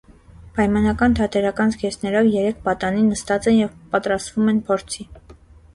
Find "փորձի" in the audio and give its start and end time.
4.71-5.09